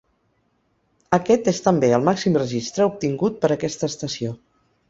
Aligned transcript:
Aquest 1.17 1.51
és 1.51 1.59
també 1.67 1.93
el 1.99 2.07
màxim 2.09 2.39
registre 2.43 2.89
obtingut 2.95 3.41
per 3.45 3.55
aquesta 3.61 3.93
estació. 3.95 4.35